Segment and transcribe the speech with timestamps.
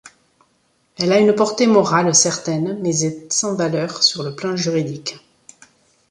[0.97, 5.17] Elle a une portée morale certaine, mais est sans valeur sur le plan juridique.